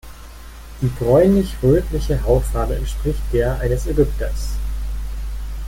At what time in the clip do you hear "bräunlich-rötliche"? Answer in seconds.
0.87-2.23